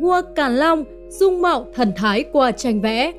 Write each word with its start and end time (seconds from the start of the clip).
vua 0.00 0.22
Càn 0.34 0.56
Long, 0.56 0.84
dung 1.08 1.42
mạo 1.42 1.66
thần 1.74 1.92
thái 1.96 2.24
qua 2.32 2.52
tranh 2.52 2.80
vẽ. 2.80 3.12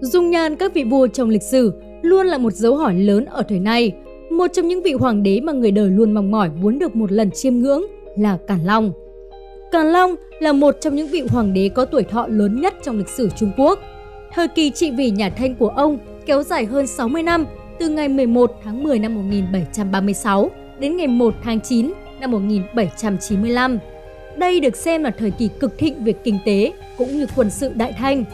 Dung 0.00 0.30
nhan 0.30 0.56
các 0.56 0.74
vị 0.74 0.84
vua 0.84 1.06
trong 1.06 1.28
lịch 1.28 1.42
sử 1.42 1.72
luôn 2.02 2.26
là 2.26 2.38
một 2.38 2.52
dấu 2.52 2.76
hỏi 2.76 2.94
lớn 2.94 3.24
ở 3.24 3.42
thời 3.48 3.60
nay. 3.60 3.92
Một 4.30 4.46
trong 4.52 4.68
những 4.68 4.82
vị 4.82 4.92
hoàng 4.92 5.22
đế 5.22 5.40
mà 5.40 5.52
người 5.52 5.70
đời 5.70 5.90
luôn 5.90 6.12
mong 6.12 6.30
mỏi 6.30 6.50
muốn 6.60 6.78
được 6.78 6.96
một 6.96 7.12
lần 7.12 7.30
chiêm 7.30 7.54
ngưỡng 7.54 7.82
là 8.16 8.38
Càn 8.46 8.64
Long. 8.64 8.92
Càn 9.72 9.86
Long 9.86 10.14
là 10.40 10.52
một 10.52 10.76
trong 10.80 10.94
những 10.94 11.08
vị 11.08 11.22
hoàng 11.28 11.54
đế 11.54 11.68
có 11.68 11.84
tuổi 11.84 12.02
thọ 12.02 12.26
lớn 12.26 12.60
nhất 12.60 12.74
trong 12.82 12.98
lịch 12.98 13.08
sử 13.08 13.28
Trung 13.36 13.50
Quốc. 13.56 13.78
Thời 14.32 14.48
kỳ 14.48 14.70
trị 14.70 14.90
vì 14.90 15.10
nhà 15.10 15.30
Thanh 15.30 15.54
của 15.54 15.68
ông 15.68 15.98
kéo 16.26 16.42
dài 16.42 16.64
hơn 16.64 16.86
60 16.86 17.22
năm, 17.22 17.46
từ 17.78 17.88
ngày 17.88 18.08
11 18.08 18.52
tháng 18.64 18.82
10 18.82 18.98
năm 18.98 19.14
1736 19.14 20.50
đến 20.80 20.96
ngày 20.96 21.06
1 21.06 21.34
tháng 21.42 21.60
9 21.60 21.92
năm 22.24 22.30
1795. 22.30 23.78
Đây 24.36 24.60
được 24.60 24.76
xem 24.76 25.02
là 25.02 25.10
thời 25.18 25.30
kỳ 25.30 25.48
cực 25.60 25.78
thịnh 25.78 26.04
về 26.04 26.12
kinh 26.12 26.38
tế 26.44 26.72
cũng 26.98 27.08
như 27.08 27.26
quân 27.36 27.50
sự 27.50 27.72
Đại 27.74 27.92
Thanh. 27.92 28.24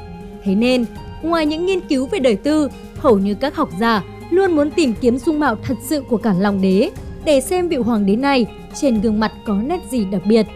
Thế 0.45 0.55
nên, 0.55 0.85
ngoài 1.23 1.47
những 1.47 1.67
nghiên 1.67 1.81
cứu 1.81 2.07
về 2.07 2.19
đời 2.19 2.37
tư, 2.37 2.69
hầu 2.97 3.19
như 3.19 3.35
các 3.35 3.57
học 3.57 3.69
giả 3.79 4.03
luôn 4.31 4.53
muốn 4.53 4.71
tìm 4.71 4.95
kiếm 5.01 5.19
dung 5.19 5.41
mạo 5.41 5.57
thật 5.63 5.75
sự 5.89 6.01
của 6.01 6.17
Càn 6.17 6.41
Long 6.41 6.63
đế 6.63 6.91
để 7.25 7.41
xem 7.41 7.69
vị 7.69 7.77
hoàng 7.77 8.07
đế 8.07 8.17
này 8.17 8.47
trên 8.75 9.01
gương 9.01 9.21
mặt 9.21 9.33
có 9.47 9.55
nét 9.55 9.81
gì 9.91 10.05
đặc 10.05 10.23
biệt. 10.25 10.47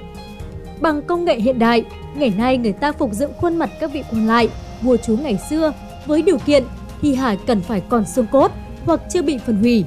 Bằng 0.80 1.02
công 1.02 1.24
nghệ 1.24 1.36
hiện 1.36 1.58
đại, 1.58 1.84
ngày 2.16 2.32
nay 2.38 2.58
người 2.58 2.72
ta 2.72 2.92
phục 2.92 3.12
dựng 3.12 3.32
khuôn 3.41 3.56
mặt 3.56 3.70
các 3.80 3.92
vị 3.92 4.02
còn 4.10 4.27
lại, 4.27 4.48
vua 4.82 4.96
chúa 4.96 5.16
ngày 5.16 5.38
xưa 5.50 5.72
với 6.06 6.22
điều 6.22 6.38
kiện 6.38 6.64
thi 7.02 7.14
hải 7.14 7.38
cần 7.46 7.60
phải 7.60 7.82
còn 7.88 8.05
xương 8.05 8.27
cốt 8.32 8.52
hoặc 8.84 9.00
chưa 9.10 9.22
bị 9.22 9.38
phân 9.38 9.56
hủy. 9.56 9.84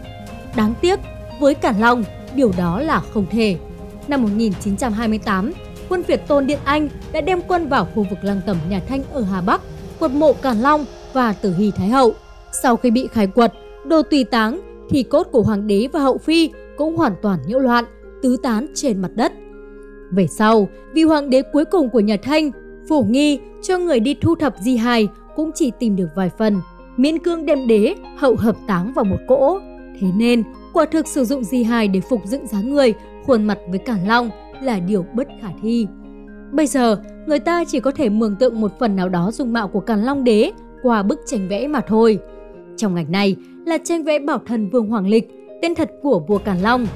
Đáng 0.55 0.73
tiếc, 0.81 0.99
với 1.39 1.53
Càn 1.53 1.79
Long, 1.79 2.03
điều 2.35 2.51
đó 2.57 2.79
là 2.79 2.99
không 2.99 3.25
thể. 3.31 3.57
Năm 4.07 4.23
1928, 4.23 5.53
quân 5.89 6.01
Việt 6.07 6.27
Tôn 6.27 6.47
Điện 6.47 6.59
Anh 6.63 6.89
đã 7.11 7.21
đem 7.21 7.41
quân 7.47 7.67
vào 7.67 7.87
khu 7.95 8.05
vực 8.09 8.19
lăng 8.21 8.41
tẩm 8.45 8.57
nhà 8.69 8.81
Thanh 8.87 9.03
ở 9.13 9.21
Hà 9.21 9.41
Bắc, 9.41 9.61
quật 9.99 10.11
mộ 10.11 10.33
Càn 10.33 10.61
Long 10.61 10.85
và 11.13 11.33
Tử 11.33 11.53
Hy 11.57 11.71
Thái 11.71 11.89
Hậu. 11.89 12.13
Sau 12.63 12.75
khi 12.75 12.91
bị 12.91 13.07
khai 13.11 13.27
quật, 13.27 13.53
đồ 13.85 14.01
tùy 14.01 14.23
táng 14.23 14.61
thì 14.89 15.03
cốt 15.03 15.27
của 15.31 15.41
hoàng 15.41 15.67
đế 15.67 15.87
và 15.93 15.99
hậu 15.99 16.17
phi 16.17 16.49
cũng 16.77 16.95
hoàn 16.95 17.13
toàn 17.21 17.39
nhiễu 17.47 17.59
loạn, 17.59 17.85
tứ 18.21 18.37
tán 18.43 18.67
trên 18.75 19.01
mặt 19.01 19.11
đất. 19.15 19.31
Về 20.11 20.27
sau, 20.27 20.67
vị 20.93 21.03
hoàng 21.03 21.29
đế 21.29 21.41
cuối 21.53 21.65
cùng 21.65 21.89
của 21.89 21.99
nhà 21.99 22.17
Thanh, 22.23 22.51
phổ 22.89 23.01
nghi 23.09 23.39
cho 23.63 23.77
người 23.77 23.99
đi 23.99 24.15
thu 24.21 24.35
thập 24.35 24.55
di 24.61 24.77
hài 24.77 25.07
cũng 25.35 25.51
chỉ 25.55 25.71
tìm 25.79 25.95
được 25.95 26.07
vài 26.15 26.29
phần, 26.37 26.61
miễn 26.97 27.19
cương 27.19 27.45
đem 27.45 27.67
đế 27.67 27.95
hậu 28.17 28.35
hợp 28.35 28.55
táng 28.67 28.93
vào 28.93 29.05
một 29.05 29.17
cỗ. 29.27 29.59
Thế 29.99 30.07
nên, 30.15 30.43
quả 30.73 30.85
thực 30.85 31.07
sử 31.07 31.25
dụng 31.25 31.43
di 31.43 31.63
hài 31.63 31.87
để 31.87 32.01
phục 32.01 32.21
dựng 32.25 32.47
dáng 32.47 32.69
người, 32.69 32.93
khuôn 33.25 33.43
mặt 33.43 33.57
với 33.69 33.79
Càn 33.79 34.07
Long 34.07 34.29
là 34.61 34.79
điều 34.79 35.05
bất 35.13 35.27
khả 35.41 35.47
thi. 35.61 35.87
Bây 36.51 36.67
giờ, 36.67 37.01
người 37.27 37.39
ta 37.39 37.63
chỉ 37.67 37.79
có 37.79 37.91
thể 37.91 38.09
mường 38.09 38.35
tượng 38.35 38.61
một 38.61 38.79
phần 38.79 38.95
nào 38.95 39.09
đó 39.09 39.31
dung 39.31 39.53
mạo 39.53 39.67
của 39.67 39.79
Càn 39.79 40.03
Long 40.03 40.23
đế 40.23 40.51
qua 40.83 41.03
bức 41.03 41.19
tranh 41.25 41.47
vẽ 41.49 41.67
mà 41.67 41.81
thôi. 41.87 42.19
Trong 42.77 42.95
ngành 42.95 43.11
này 43.11 43.35
là 43.65 43.77
tranh 43.77 44.03
vẽ 44.03 44.19
bảo 44.19 44.39
thần 44.47 44.69
Vương 44.69 44.89
Hoàng 44.89 45.07
Lịch, 45.07 45.29
tên 45.61 45.75
thật 45.75 45.91
của 46.01 46.19
vua 46.19 46.37
Càn 46.37 46.59
Long. 46.61 46.87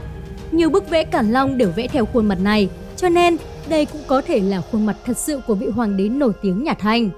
Nhiều 0.52 0.69
bức 0.69 0.89
vẽ 0.89 1.03
Càn 1.03 1.31
Long 1.31 1.58
đều 1.58 1.69
vẽ 1.75 1.88
theo 1.88 2.05
khuôn 2.05 2.25
mặt 2.25 2.38
này, 2.43 2.69
cho 2.95 3.09
nên 3.09 3.38
đây 3.69 3.86
cũng 3.86 4.02
có 4.08 4.21
thể 4.21 4.39
là 4.39 4.61
khuôn 4.61 4.86
mặt 4.86 4.95
thật 5.05 5.17
sự 5.17 5.39
của 5.47 5.55
vị 5.55 5.67
hoàng 5.67 5.97
đế 5.97 6.09
nổi 6.09 6.31
tiếng 6.41 6.63
nhà 6.63 6.73
Thanh. 6.73 7.09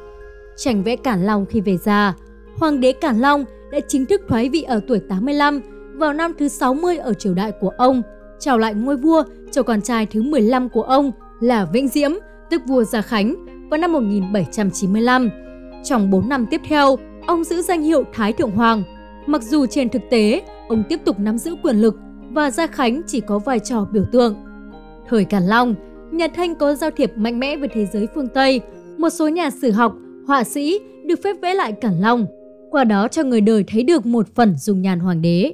Tranh 0.57 0.83
vẽ 0.83 0.95
Càn 0.95 1.23
Long 1.23 1.45
khi 1.45 1.61
về 1.61 1.77
già, 1.77 2.13
hoàng 2.57 2.81
đế 2.81 2.91
Càn 2.91 3.19
Long 3.19 3.45
đã 3.71 3.79
chính 3.87 4.05
thức 4.05 4.21
thoái 4.27 4.49
vị 4.49 4.61
ở 4.61 4.81
tuổi 4.87 4.99
85 5.09 5.61
vào 5.93 6.13
năm 6.13 6.33
thứ 6.39 6.47
60 6.47 6.97
ở 6.97 7.13
triều 7.13 7.33
đại 7.33 7.51
của 7.51 7.69
ông, 7.69 8.01
trao 8.39 8.57
lại 8.57 8.73
ngôi 8.73 8.97
vua 8.97 9.23
cho 9.51 9.63
con 9.63 9.81
trai 9.81 10.05
thứ 10.05 10.21
15 10.21 10.69
của 10.69 10.83
ông 10.83 11.11
là 11.41 11.65
Vĩnh 11.65 11.87
Diễm, 11.87 12.11
tức 12.49 12.61
vua 12.67 12.83
Gia 12.83 13.01
Khánh, 13.01 13.35
vào 13.69 13.77
năm 13.77 13.91
1795. 13.91 15.29
Trong 15.83 16.11
4 16.11 16.29
năm 16.29 16.45
tiếp 16.45 16.61
theo, 16.67 16.95
ông 17.27 17.43
giữ 17.43 17.61
danh 17.61 17.81
hiệu 17.81 18.03
Thái 18.13 18.33
Thượng 18.33 18.51
Hoàng. 18.51 18.83
Mặc 19.25 19.41
dù 19.43 19.65
trên 19.65 19.89
thực 19.89 20.01
tế, 20.09 20.41
ông 20.69 20.83
tiếp 20.89 20.99
tục 21.05 21.19
nắm 21.19 21.37
giữ 21.37 21.55
quyền 21.63 21.75
lực 21.75 21.95
và 22.31 22.51
Gia 22.51 22.67
Khánh 22.67 23.01
chỉ 23.07 23.21
có 23.21 23.39
vai 23.39 23.59
trò 23.59 23.87
biểu 23.91 24.03
tượng. 24.11 24.35
Thời 25.09 25.25
Càn 25.25 25.43
Long, 25.43 25.75
nhà 26.11 26.27
Thanh 26.35 26.55
có 26.55 26.75
giao 26.75 26.91
thiệp 26.91 27.11
mạnh 27.17 27.39
mẽ 27.39 27.57
với 27.57 27.69
thế 27.73 27.85
giới 27.85 28.07
phương 28.15 28.27
Tây. 28.27 28.61
Một 28.97 29.09
số 29.09 29.27
nhà 29.27 29.49
sử 29.49 29.71
học, 29.71 29.95
họa 30.27 30.43
sĩ 30.43 30.79
được 31.05 31.19
phép 31.23 31.35
vẽ 31.41 31.53
lại 31.53 31.71
Càn 31.71 32.01
Long, 32.01 32.25
qua 32.71 32.83
đó 32.83 33.07
cho 33.07 33.23
người 33.23 33.41
đời 33.41 33.63
thấy 33.67 33.83
được 33.83 34.05
một 34.05 34.27
phần 34.35 34.55
dung 34.57 34.81
nhan 34.81 34.99
hoàng 34.99 35.21
đế. 35.21 35.53